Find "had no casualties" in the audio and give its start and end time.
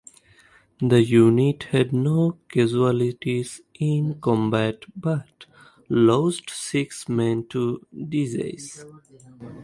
1.69-3.61